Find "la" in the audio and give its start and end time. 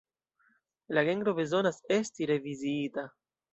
0.99-1.03